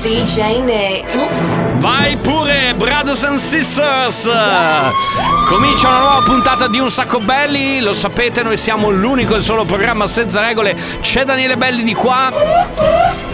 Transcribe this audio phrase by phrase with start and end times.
[0.00, 1.14] DJ Nick.
[1.16, 1.54] Oops.
[1.78, 4.28] Vai pure, brothers and sisters!
[5.44, 7.80] Comincia una nuova puntata di Un Sacco Belli.
[7.80, 10.76] Lo sapete, noi siamo l'unico e solo programma senza regole.
[11.00, 12.32] C'è Daniele Belli di qua.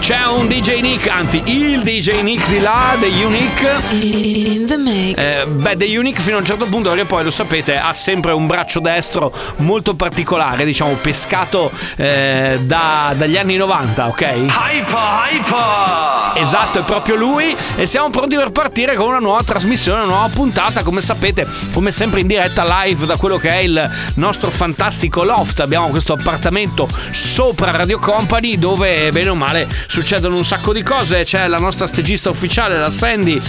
[0.00, 3.80] C'è un DJ Nick, anzi il DJ Nick di là, degli Unique.
[3.90, 5.40] In the mix.
[5.40, 8.32] Eh, beh, The Unique fino a un certo punto, perché poi lo sapete, ha sempre
[8.32, 14.20] un braccio destro molto particolare, diciamo pescato eh, da- dagli anni 90, ok?
[14.20, 14.94] Hyper,
[15.30, 16.32] hyper!
[16.34, 20.28] Esatto, è proprio lui e siamo pronti per partire con una nuova trasmissione, una nuova
[20.28, 25.24] puntata, come sapete, come sempre in diretta live da quello che è il nostro fantastico
[25.24, 25.58] loft.
[25.58, 31.24] Abbiamo questo appartamento sopra Radio Company dove bene o male succedono un sacco di cose.
[31.24, 33.40] C'è la nostra stagista ufficiale, la Sandy,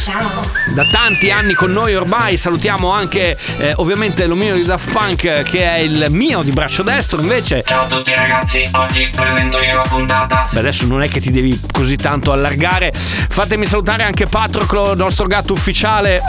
[0.73, 2.37] da tanti anni con noi ormai.
[2.37, 7.21] Salutiamo anche eh, ovviamente l'omino di Daft Punk che è il mio di braccio destro
[7.21, 7.63] invece.
[7.63, 10.47] Ciao a tutti ragazzi, oggi presento io la puntata.
[10.51, 12.93] Beh, adesso non è che ti devi così tanto allargare.
[12.95, 16.21] Fatemi salutare anche Patroclo, il nostro gatto ufficiale.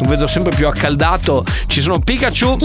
[0.00, 1.44] Lo vedo sempre più accaldato.
[1.66, 2.56] Ci sono Pikachu.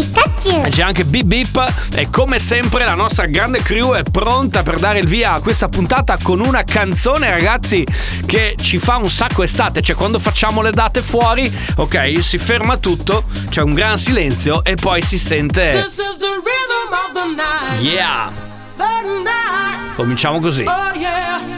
[0.64, 1.74] E c'è anche Bip Bip.
[1.94, 5.68] E come sempre la nostra grande crew è pronta per dare il via a questa
[5.68, 7.86] puntata con una canzone, ragazzi,
[8.26, 9.82] che ci fa un sacco estate.
[9.82, 14.76] Cioè, quando facciamo le date fuori, ok, si ferma tutto, c'è un gran silenzio e
[14.76, 15.72] poi si sente.
[15.72, 17.82] This is the rhythm of the night.
[17.82, 18.30] Yeah!
[18.78, 19.96] The night.
[19.96, 20.64] Cominciamo così.
[20.64, 21.55] Oh yeah.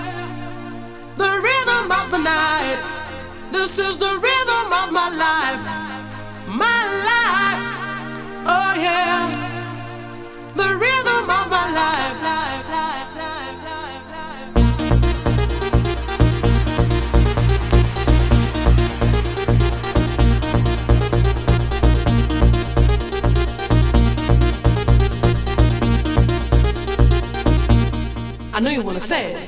[3.60, 5.64] This is the rhythm of my life.
[6.48, 7.62] My life.
[8.46, 9.26] Oh yeah.
[10.56, 12.18] The rhythm of my life.
[28.54, 29.47] I know you wanna say it.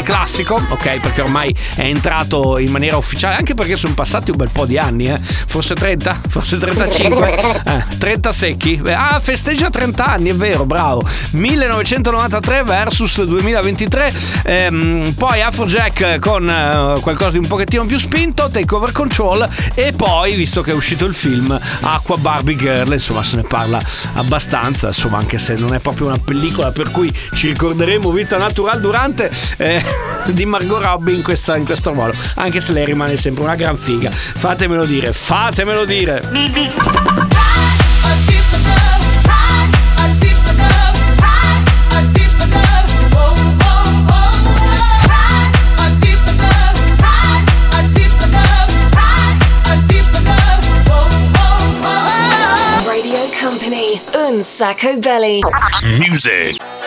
[0.00, 1.00] grande classico, ok?
[1.00, 4.78] Perché ormai è entrato in maniera ufficiale, anche perché sono passati un bel po' di
[4.78, 5.18] anni, eh?
[5.20, 8.80] Forse 30, forse 35, eh, 30 secchi.
[8.84, 11.06] Ah, festeggia 30 anni, è vero, bravo.
[11.32, 14.12] 1993 versus 2023.
[14.44, 20.34] Ehm, poi Afrojack con eh, qualcosa di un pochettino più spinto, Takeover Control e poi,
[20.34, 23.80] visto che è uscito il film Aqua Barbie Girl, insomma, se ne parla
[24.14, 28.80] abbastanza, insomma, anche se non è proprio una pellicola per cui ci ricorderemo vita natural
[28.80, 29.82] durante eh,
[30.32, 33.76] di Margot Robbie in, questa, in questo ruolo, anche se lei rimane sempre una gran
[33.76, 34.10] figa.
[34.10, 37.20] Fatemelo dire, fatemelo dire.
[54.60, 55.40] sacco belly.
[55.98, 56.79] Music.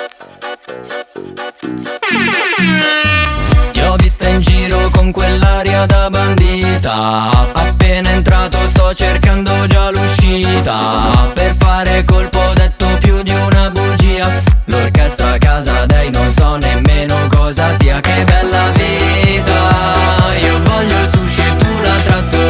[4.04, 7.52] vista in giro con quell'aria da bandita.
[7.54, 11.32] Appena entrato sto cercando già l'uscita.
[11.34, 14.30] Per fare colpo ho detto più di una bugia.
[14.66, 18.02] L'orchestra a casa dei non so nemmeno cosa sia.
[18.02, 20.36] Che bella vita.
[20.42, 22.43] Io voglio sushi e tu la trattori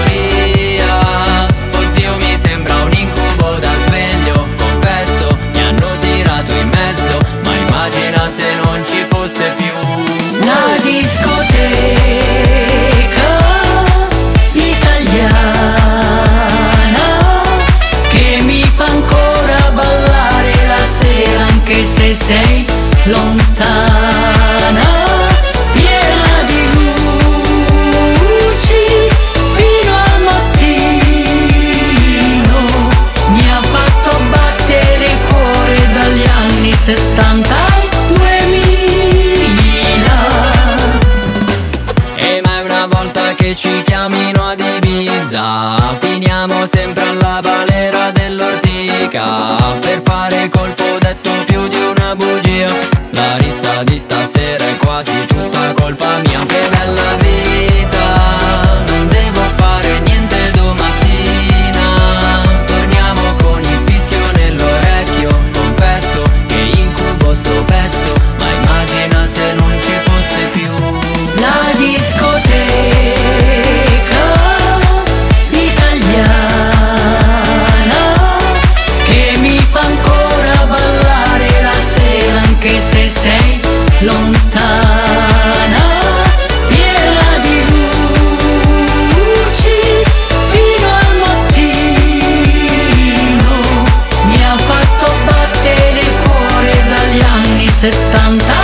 [97.83, 98.62] 70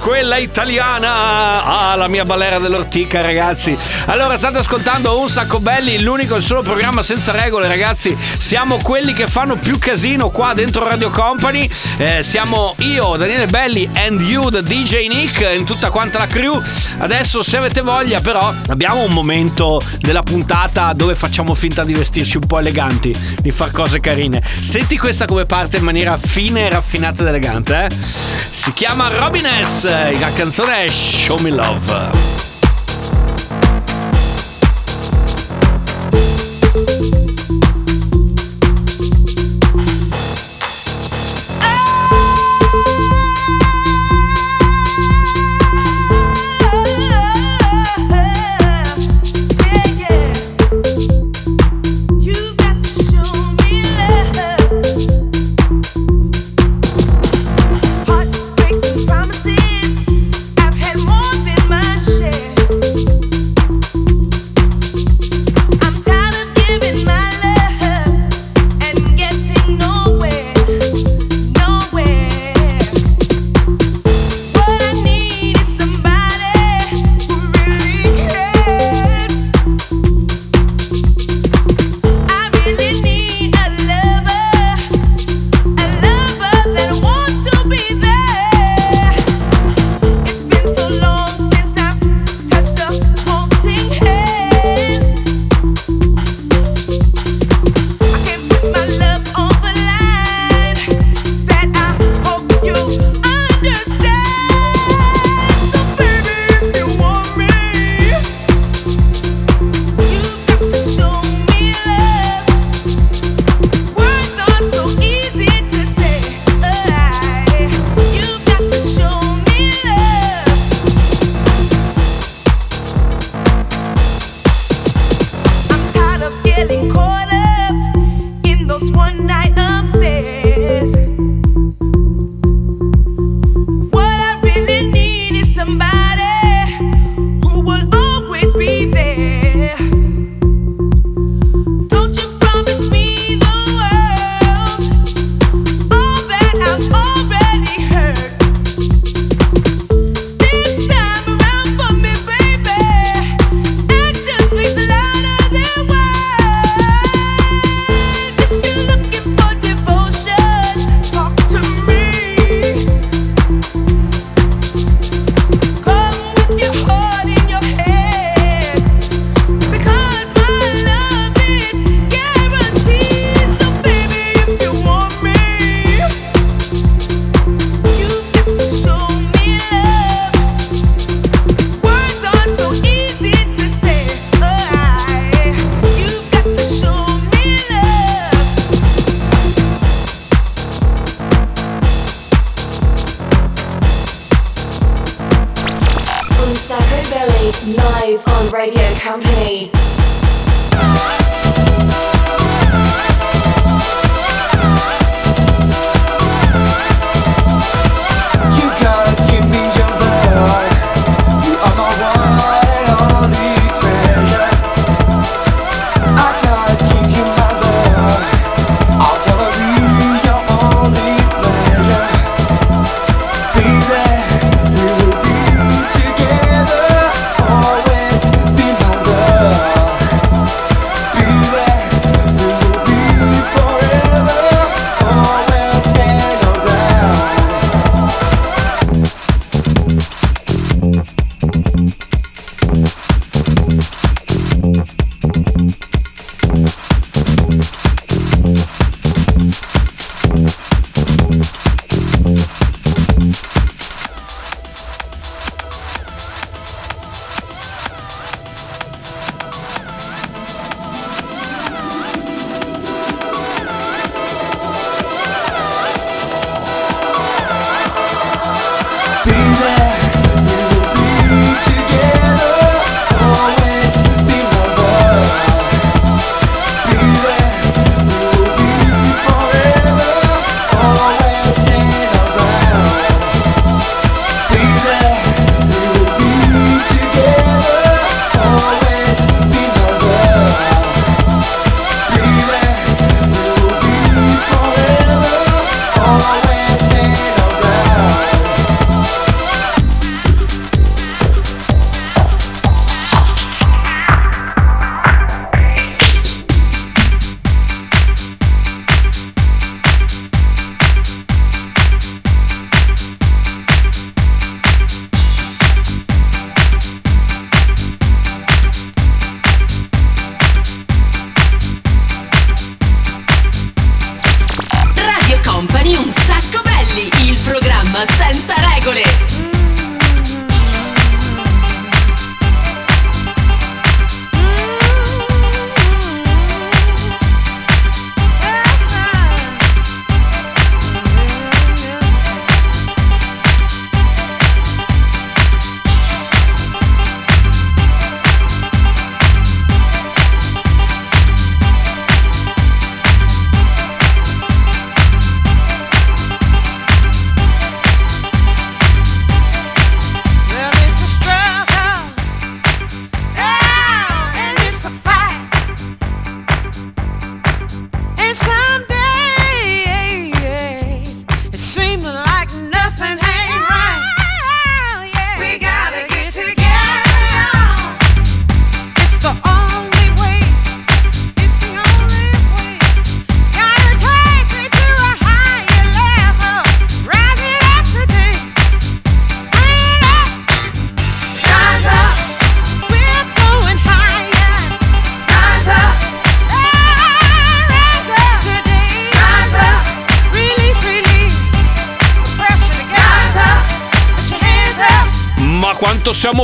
[0.00, 1.62] quella italiana.
[1.62, 3.76] Ah, la mia balera dell'ortica, ragazzi.
[4.06, 8.16] Allora, state ascoltando Un Sacco Belli, l'unico e il solo programma senza regole, ragazzi.
[8.38, 11.70] Siamo quelli che fanno più casino qua dentro Radio Company.
[11.98, 16.60] Eh, siamo io, Daniele Belli, and you, the DJ Nick, in tutta quanta la crew.
[16.98, 22.38] Adesso, se avete voglia, però, abbiamo un momento della puntata dove facciamo finta di vestirci
[22.38, 24.42] un po' eleganti, di far cose carine.
[24.60, 27.88] Senti questa come parte in maniera fine, raffinata ed elegante, eh?
[28.50, 29.89] Si chiama Robin S.
[29.92, 32.49] Eh, la canzone è Show Me Love.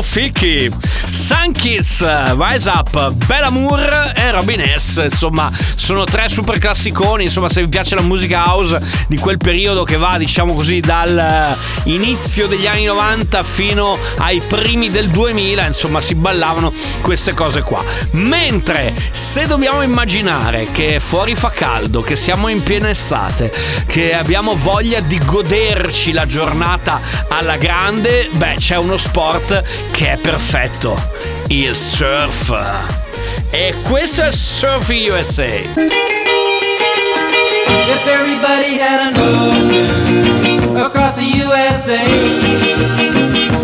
[0.03, 0.71] Fichi!
[1.11, 2.05] Sun Kids,
[2.37, 3.51] Rise Up, Bella e
[4.37, 5.01] Robin S.
[5.03, 7.25] Insomma, sono tre super classiconi.
[7.25, 11.57] Insomma, se vi piace la musica house di quel periodo che va, diciamo così, dal
[11.85, 17.83] eh, degli anni 90 fino ai primi del 2000, insomma, si ballavano queste cose qua.
[18.13, 23.51] Mentre se dobbiamo immaginare che fuori fa caldo, che siamo in piena estate,
[23.87, 30.17] che abbiamo voglia di goderci la giornata alla grande, beh, c'è uno sport che è
[30.19, 31.01] perfetto,
[31.49, 33.06] il surf.
[33.51, 34.31] E questo è
[35.11, 35.45] USA.
[37.89, 42.07] If everybody had an ocean across the USA,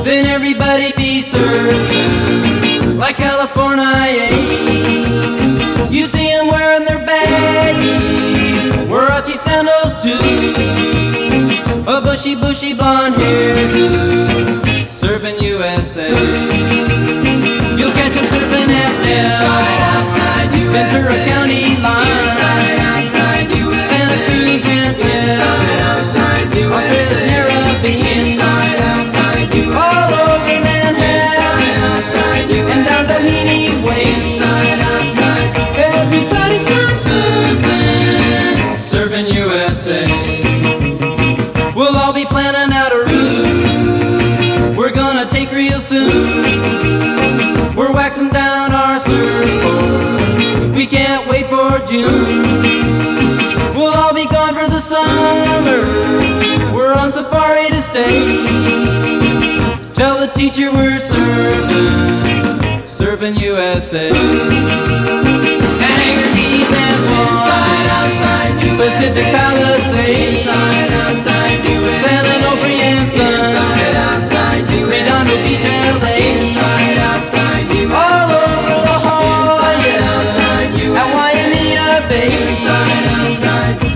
[0.05, 4.31] then everybody'd be surfing like California.
[5.91, 10.19] You'd see them wearing their baggies, Warachi sandals too,
[11.87, 17.22] a bushy, bushy blonde hairdo, serving USA.
[19.13, 22.09] Inside, outside, Ventura County line.
[22.09, 23.47] Inside, outside,
[23.89, 27.09] Santa Cruz and Inside, outside, U.S.
[27.29, 28.27] Caribbean.
[28.27, 31.05] Inside, outside, All over Manhattan.
[31.29, 34.01] Inside, outside, And down Tahiti Way.
[34.17, 35.02] Inside, outside.
[45.73, 46.27] Real soon.
[47.75, 50.75] We're waxing down our surfboard.
[50.77, 52.43] We can't wait for June.
[53.75, 55.81] We'll all be gone for the summer.
[56.75, 58.37] We're on safari to stay.
[59.95, 64.11] Tell the teacher we're surfing, surfing USA.
[66.33, 71.63] Keys and inside, outside, Pacific Palisades, inside, outside,
[72.03, 72.82] San Onofre and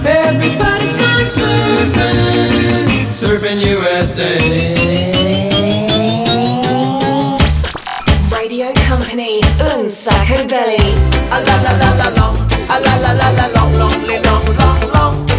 [0.06, 4.38] everybody's gone surfing, surfing USA.
[8.30, 10.94] Radio Company, Un Sacco Belly.
[11.30, 12.36] A la la la la long,
[12.68, 15.35] a la la la la long, long, li- long, long, long.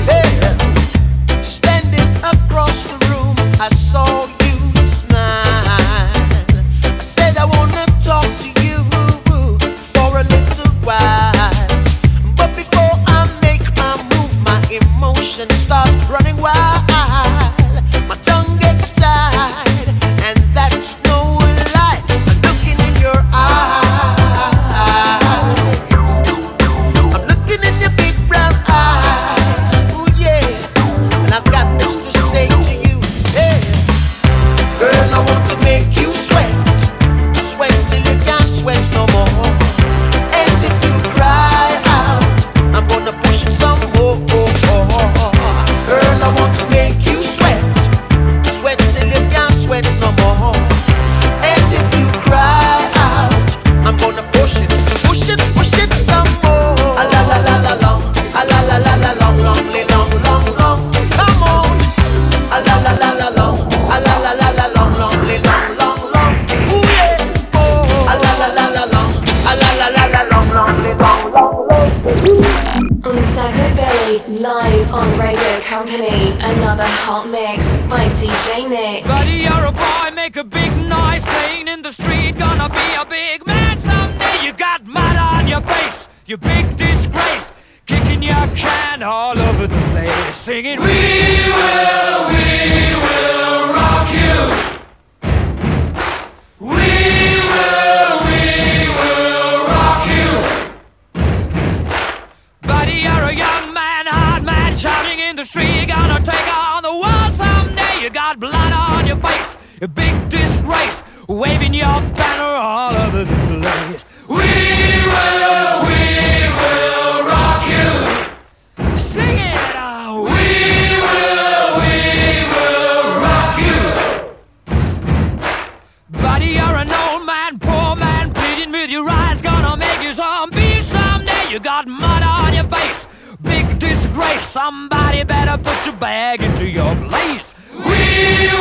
[132.69, 133.07] Face,
[133.41, 134.45] big disgrace.
[134.45, 137.53] Somebody better put your bag into your place.
[137.73, 137.81] We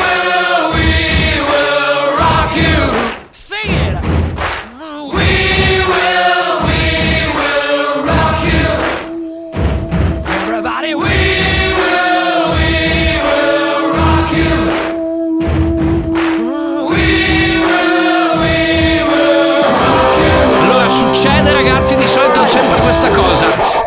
[0.00, 3.25] will, we will rock you.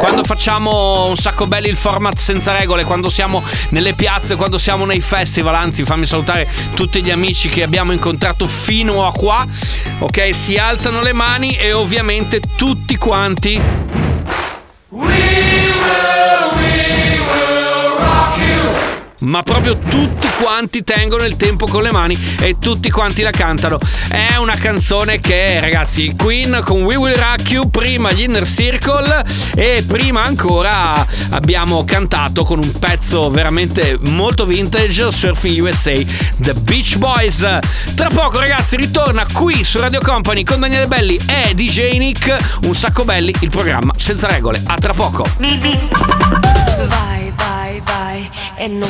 [0.09, 4.83] Quando facciamo un sacco belli il format senza regole, quando siamo nelle piazze, quando siamo
[4.83, 9.45] nei festival, anzi fammi salutare tutti gli amici che abbiamo incontrato fino a qua.
[9.99, 13.61] Ok, si alzano le mani e ovviamente tutti quanti
[19.19, 23.77] ma proprio tutti quanti tengono il tempo con le mani e tutti quanti la cantano.
[24.07, 29.25] È una canzone che, ragazzi, Queen con We Will Rock You, prima gli Inner Circle
[29.55, 35.93] e prima ancora abbiamo cantato con un pezzo veramente molto vintage, Surfing USA,
[36.37, 37.45] The Beach Boys.
[37.95, 42.75] Tra poco, ragazzi, ritorna qui su Radio Company con Daniele Belli e DJ Nick, un
[42.75, 44.61] sacco belli, il programma senza regole.
[44.65, 45.25] A tra poco.
[46.87, 48.89] Vai, vai, vai e non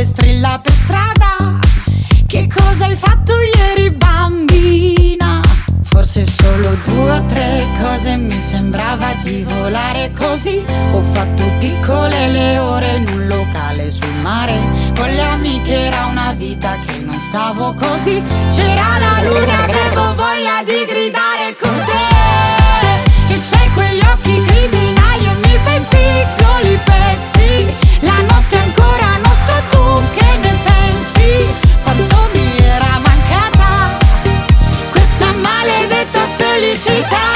[0.00, 1.58] Sole strilla per strada.
[2.26, 5.40] Che cosa hai fatto ieri, bambina?
[5.82, 10.64] Forse solo due o tre cose mi sembrava di volare così.
[10.92, 14.58] Ho fatto piccole le ore in un locale sul mare.
[14.96, 18.22] Con le amiche era una vita che non stavo così.
[18.54, 22.08] C'era la luna, avevo voglia di gridare con te.
[23.28, 27.74] Che c'hai quegli occhi criminali e mi fai piccoli pezzi.
[28.00, 28.39] La notte
[37.02, 37.29] た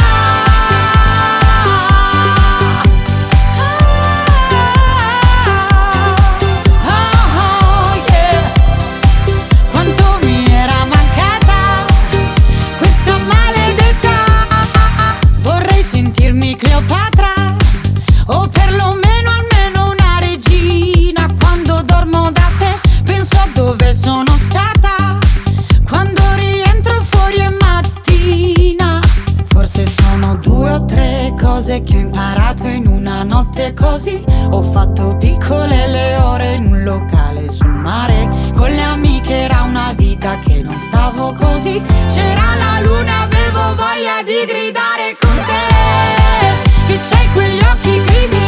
[31.65, 34.23] cose che ho imparato in una notte così.
[34.51, 38.29] Ho fatto piccole le ore in un locale sul mare.
[38.55, 41.83] Con le amiche era una vita che non stavo così.
[42.07, 46.93] C'era la luna, avevo voglia di gridare con te.
[46.93, 48.44] Che c'hai quegli occhi criminali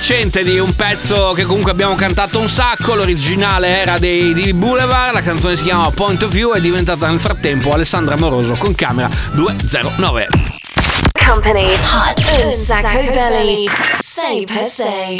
[0.00, 2.94] recente di un pezzo che comunque abbiamo cantato un sacco.
[2.94, 7.20] L'originale era dei di Boulevard, la canzone si chiama Point of View, è diventata nel
[7.20, 10.28] frattempo Alessandra Moroso con camera 209.
[11.26, 13.68] Company, hot un sacco belli.
[13.98, 15.18] Sei per sei.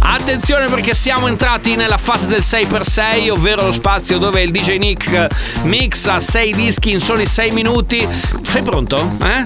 [0.00, 5.12] Attenzione perché siamo entrati nella fase del 6x6, ovvero lo spazio dove il DJ Nick
[5.12, 5.28] eh,
[5.62, 8.06] mixa 6 dischi in soli 6 minuti.
[8.42, 9.16] Sei pronto?
[9.22, 9.42] Eh?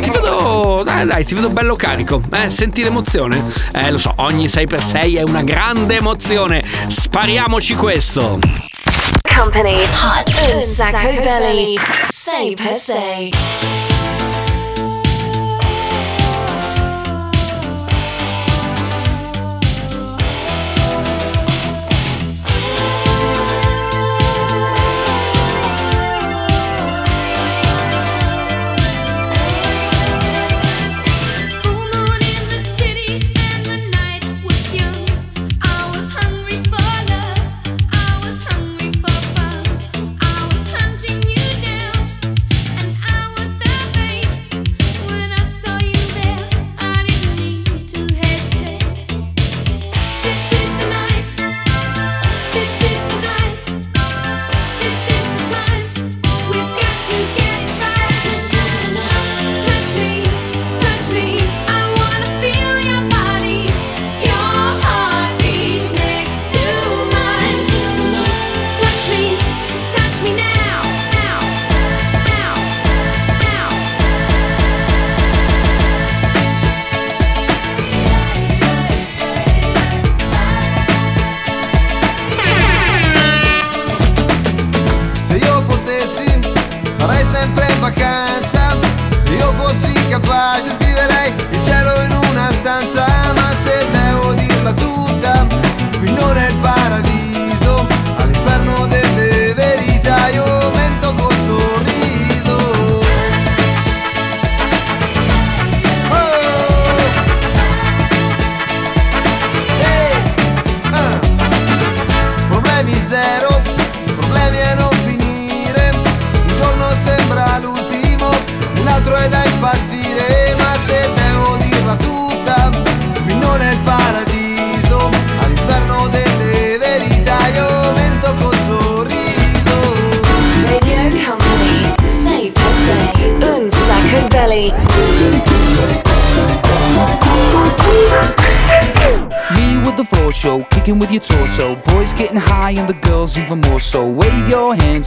[0.00, 2.22] Ti vedo, dai, dai, ti vedo bello carico.
[2.32, 3.42] Eh, senti l'emozione?
[3.72, 6.64] Eh, lo so, ogni 6x6 è una grande emozione.
[6.88, 8.38] Spariamoci questo.
[9.34, 13.28] Company Hot un sacco belly 6x6.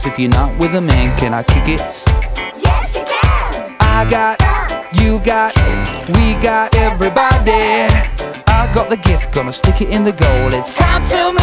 [0.08, 1.80] If you're not with a man, can I kick it?
[2.56, 3.76] Yes, you can.
[3.78, 4.40] I got,
[4.96, 5.54] you got,
[6.08, 7.52] we got everybody.
[8.48, 10.54] I got the gift, gonna stick it in the goal.
[10.54, 11.37] It's time to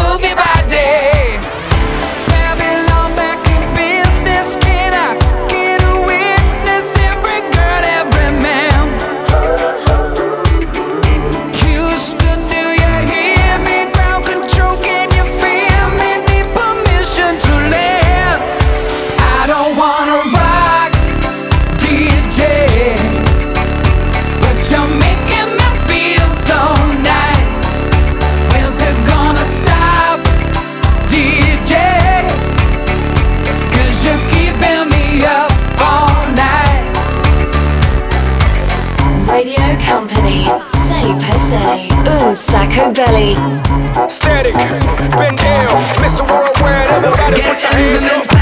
[44.46, 46.24] Medic, Ben Ill, Mr.
[46.24, 48.35] Worldwide, everybody put your hands up.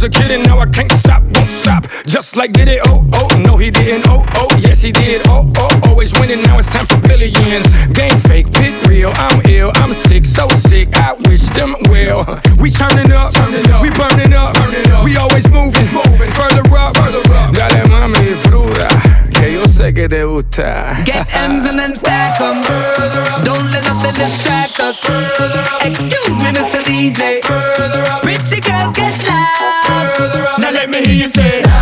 [0.00, 1.86] was a kid and now I can't stop, won't stop.
[2.06, 5.50] Just like did it, oh, oh, no, he didn't, oh, oh, yes, he did, oh,
[5.56, 7.66] oh, always winning, now it's time for billions.
[7.92, 12.22] Game fake, pit real, I'm ill, I'm sick, so sick, I wish them well.
[12.60, 15.04] We turning up, turning up, we burning up, burning up.
[15.04, 17.54] we always moving, moving, further up, further up.
[17.54, 18.88] Dale mami, fruta.
[19.30, 21.02] Que yo sé que te gusta.
[21.04, 22.62] Get M's and then stack 'em.
[23.44, 24.98] Don't let nothing distract us.
[25.82, 26.82] Excuse me, Mr.
[26.84, 27.67] DJ.
[31.28, 31.77] say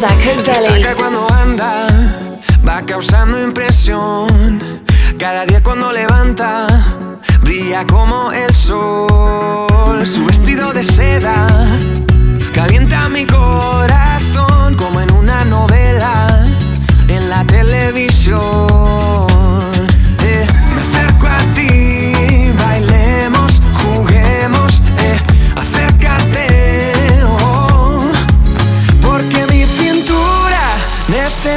[0.00, 1.88] Destaca cuando anda,
[2.64, 4.28] va causando impresión.
[5.18, 6.68] Cada día cuando levanta,
[7.40, 10.06] brilla como el sol.
[10.06, 11.48] Su vestido de seda
[12.54, 16.46] calienta mi corazón como en una novela
[17.08, 18.87] en la televisión.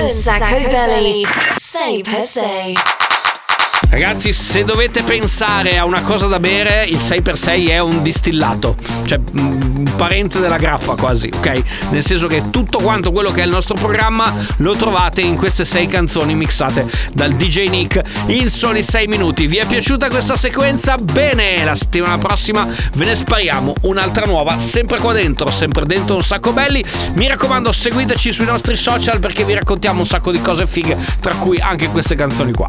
[0.00, 1.26] Un sacco belly.
[1.58, 2.97] Say per se.
[3.90, 8.76] Ragazzi, se dovete pensare a una cosa da bere, il 6x6 è un distillato,
[9.06, 11.62] cioè mm, un parente della grappa quasi, ok?
[11.90, 15.64] Nel senso che tutto quanto quello che è il nostro programma lo trovate in queste
[15.64, 19.46] sei canzoni mixate dal DJ Nick in soli 6 minuti.
[19.46, 20.96] Vi è piaciuta questa sequenza?
[20.96, 26.22] Bene, la settimana prossima ve ne spariamo un'altra nuova, sempre qua dentro, sempre dentro un
[26.22, 26.84] sacco belli.
[27.14, 31.34] Mi raccomando, seguiteci sui nostri social perché vi raccontiamo un sacco di cose fighe, tra
[31.36, 32.68] cui anche queste canzoni qua.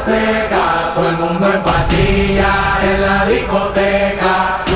[0.00, 4.69] Seca, todo el mundo en patilla en la discoteca.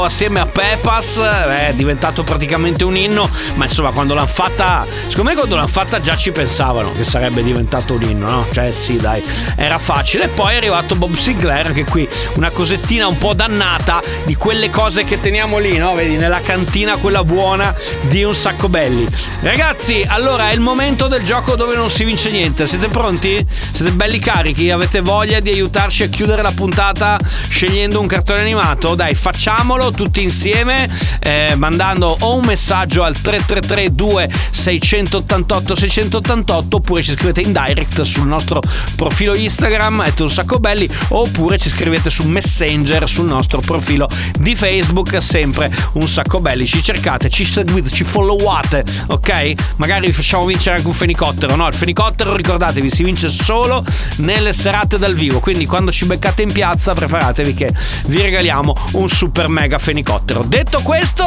[0.00, 4.86] Farrucco assieme a Pepas, eh, è diventato praticamente un inno, ma insomma quando l'hanno fatta,
[5.08, 8.46] secondo me quando l'hanno fatta già ci pensavano che sarebbe diventato un inno, no?
[8.50, 9.22] Cioè sì dai,
[9.56, 10.24] era facile.
[10.24, 14.70] E poi è arrivato Bob Sinclair, anche qui una cosettina un po' dannata di quelle
[14.70, 15.94] cose che teniamo lì, no?
[15.94, 19.06] Vedi, nella cantina quella buona di un sacco belli.
[19.42, 22.66] Ragazzi, allora è il momento del gioco dove non si vince niente.
[22.66, 23.44] Siete pronti?
[23.72, 24.70] Siete belli carichi?
[24.70, 28.94] Avete voglia di aiutarci a chiudere la puntata scegliendo un cartone animato?
[28.94, 30.88] Dai, facciamolo tutti insieme
[31.20, 38.26] eh, mandando o un messaggio al 333 2688 688 oppure ci scrivete in direct sul
[38.26, 38.62] nostro
[38.96, 44.54] profilo Instagram è un sacco belli oppure ci scrivete su Messenger sul nostro profilo di
[44.54, 46.66] Facebook sempre un sacco belli.
[46.66, 49.52] Ci cercate ci seguite ci followate ok?
[49.76, 51.66] Magari vi facciamo vincere anche un fenicottero no?
[51.66, 53.84] Il fenicottero ricordatevi si vince solo
[54.16, 57.72] nelle serate dal vivo quindi quando ci beccate in piazza preparatevi che
[58.06, 61.24] vi regaliamo un super mega fenicottero detto questo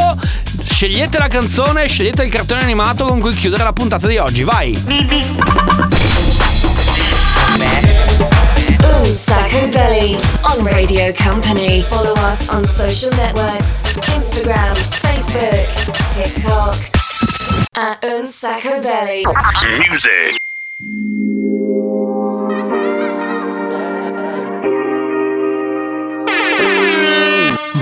[0.63, 4.79] scegliete la canzone scegliete il cartone animato con cui chiudere la puntata di oggi vai
[9.03, 11.83] Un Sacco Belly on Radio Company.
[11.83, 15.67] Follow us on social networks Instagram, Facebook,
[16.15, 16.77] TikTok.
[17.75, 19.23] At Un Sacco Belly.
[19.77, 20.37] Music.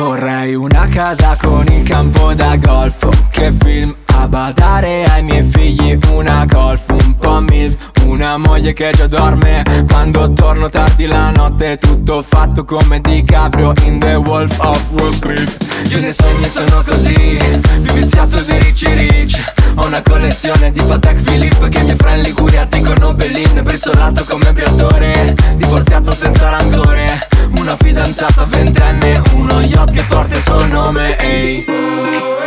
[0.04, 3.08] Vorrei una casa con il campo da golf.
[3.30, 5.96] Che film a badare ai miei figli?
[6.10, 9.64] Una golf, un po' milf Una moglie che già dorme.
[9.88, 15.50] Quando torno tardi la notte Tutto fatto come DiCaprio In The Wolf of Wall Street.
[15.86, 17.38] Io nei sogni sono così
[17.82, 22.66] Più viziato di Ricci Rich Ho una collezione di Patek Philippe Che miei friend Liguria
[22.66, 25.34] dicono Bellin Brizzolato come briatore.
[25.56, 31.66] Divorziato senza rancore una fidanzata ventenne, uno yacht che porta il suo nome, ehi.
[31.66, 32.41] Esprimi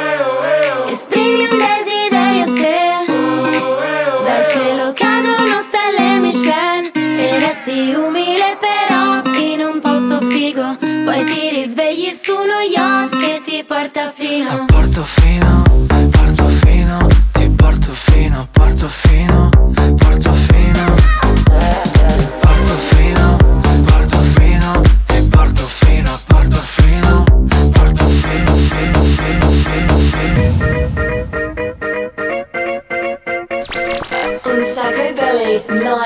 [6.45, 10.76] Michelin E resti umile però in un posto figo.
[10.78, 14.66] Poi ti risvegli su uno yacht che ti porta fino.
[14.66, 19.49] Portofino, Portofino, ti porto fino, Portofino, Portofino
[19.97, 20.53] Portofino,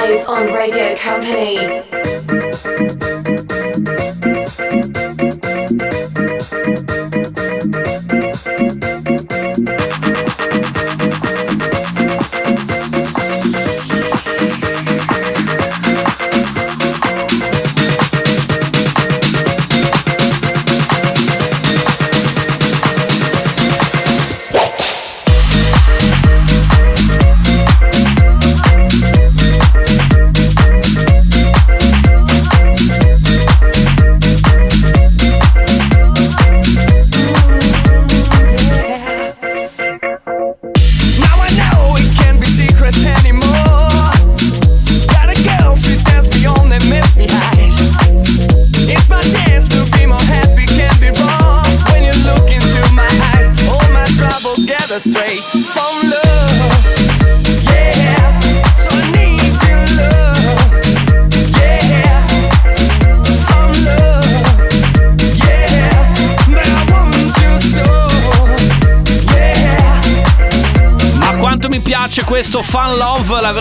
[0.08, 1.58] live on Radio Company.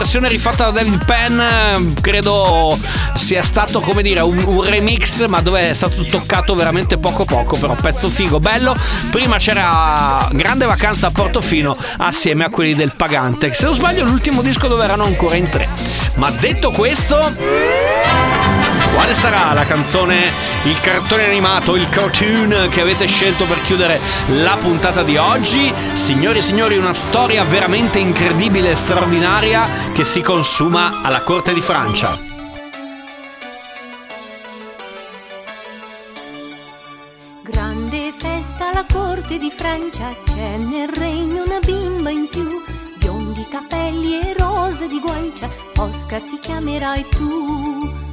[0.07, 2.79] Versione rifatta da David Penn, eh, credo
[3.13, 7.57] sia stato come dire un, un remix, ma dove è stato toccato veramente poco poco,
[7.57, 8.73] però pezzo figo, bello.
[9.11, 14.41] Prima c'era Grande Vacanza a Portofino assieme a quelli del Pagante, se non sbaglio l'ultimo
[14.41, 15.67] disco dove erano ancora in tre.
[16.15, 17.96] Ma detto questo...
[18.97, 20.33] Quale sarà la canzone,
[20.63, 25.71] il cartone animato, il cartoon che avete scelto per chiudere la puntata di oggi?
[25.93, 31.61] Signori e signori, una storia veramente incredibile e straordinaria che si consuma alla corte di
[31.61, 32.17] Francia.
[37.43, 42.63] Grande festa alla corte di Francia, c'è nel regno una bimba in più,
[42.97, 48.06] biondi capelli e rose di guancia, Oscar ti chiamerai tu.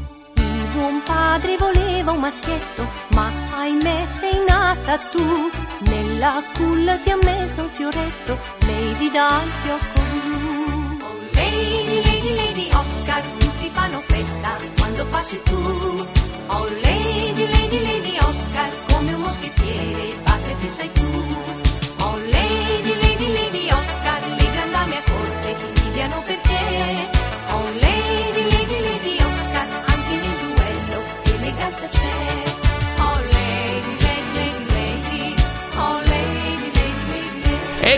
[0.74, 5.48] Buon padre voleva un maschietto, ma ahimè sei nata tu.
[5.78, 10.98] Nella culla ti ha messo un fioretto, Lady dal fiocco blu.
[11.00, 16.08] Oh Lady, Lady, Lady Oscar, tutti fanno festa quando passi tu.
[16.48, 21.24] Oh Lady, Lady, Lady Oscar, come un moschettiere, padre che sei tu.
[22.00, 27.13] Oh Lady, Lady, Lady Oscar, le grandame a corte ti invidiano perché...
[31.84, 32.33] eleganza c'è.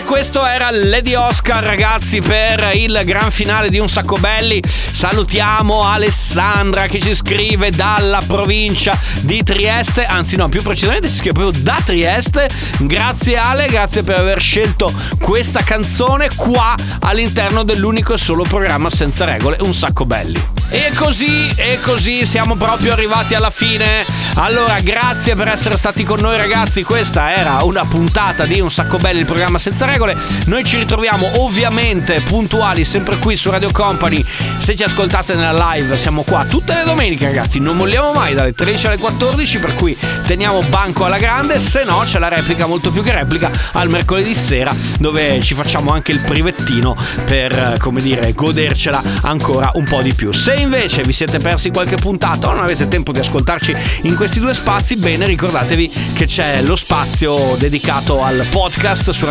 [0.07, 4.63] Questo era Lady Oscar, ragazzi, per il gran finale di Un Sacco Belli.
[4.65, 11.33] Salutiamo Alessandra che ci scrive dalla provincia di Trieste, anzi no, più precisamente ci scrive
[11.33, 12.47] proprio da Trieste.
[12.79, 14.89] Grazie Ale, grazie per aver scelto
[15.19, 20.41] questa canzone qua all'interno dell'unico e solo programma senza regole, Un Sacco Belli.
[20.69, 24.05] E così, e così siamo proprio arrivati alla fine.
[24.35, 26.83] Allora, grazie per essere stati con noi ragazzi.
[26.83, 29.95] Questa era una puntata di Un Sacco Belli, il programma senza regole.
[29.97, 34.23] Noi ci ritroviamo ovviamente puntuali sempre qui su Radio Company.
[34.57, 37.59] Se ci ascoltate nella live, siamo qua tutte le domeniche ragazzi.
[37.59, 41.57] Non molliamo mai dalle 13 alle 14, per cui teniamo banco alla grande.
[41.57, 45.91] Se no, c'è la replica molto più che replica al mercoledì sera, dove ci facciamo
[45.91, 46.95] anche il privettino
[47.25, 50.31] per, eh, come dire, godercela ancora un po' di più.
[50.31, 54.39] Se invece vi siete persi qualche puntata o non avete tempo di ascoltarci in questi
[54.39, 59.25] due spazi, bene, ricordatevi che c'è lo spazio dedicato al podcast su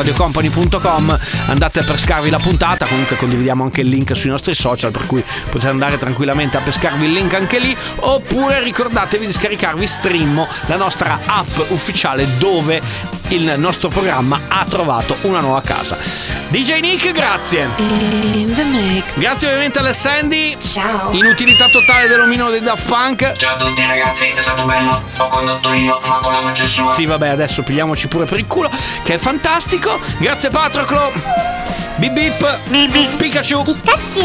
[0.57, 1.19] radiocompany.com.
[1.47, 5.23] Andate a pescarvi la puntata, comunque condividiamo anche il link sui nostri social, per cui
[5.51, 7.77] potete andare tranquillamente a pescarvi il link anche lì.
[7.97, 12.81] Oppure ricordatevi di scaricarvi Streammo, la nostra app ufficiale dove
[13.29, 15.97] il nostro programma ha trovato una nuova casa.
[16.49, 17.69] DJ Nick, grazie.
[17.77, 19.21] In the mix.
[19.21, 20.57] Grazie ovviamente alle Sandy.
[20.61, 21.11] Ciao.
[21.13, 23.33] Inutilità totale dell'omino dei Daft Punk.
[23.37, 25.03] Ciao a tutti ragazzi, è stato bello.
[25.17, 26.89] Ho condotto io, ma con la voce sua.
[26.91, 28.71] Sì, vabbè, adesso pigliamoci pure per il culo,
[29.03, 29.99] che è fantastico.
[30.19, 31.13] Grazie Patroclo.
[31.97, 33.17] Bip bip.
[33.17, 33.65] Pikachu.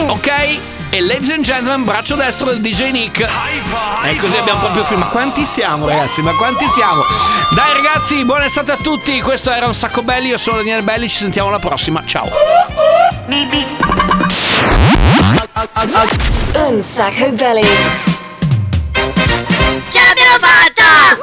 [0.08, 3.26] Ok e Ladies and Gentlemen, braccio destro del DJ Nick.
[4.04, 5.06] E così abbiamo proprio finito.
[5.06, 6.22] Ma quanti siamo, ragazzi?
[6.22, 7.04] Ma quanti siamo?
[7.52, 9.22] Dai, ragazzi, buona estate a tutti.
[9.22, 10.28] Questo era un sacco belli.
[10.28, 11.08] Io sono Daniel Belli.
[11.08, 12.04] Ci sentiamo alla prossima.
[12.06, 12.30] Ciao.
[16.56, 17.68] Un sacco belli.
[19.90, 21.20] Ce l'abbiamo fatta!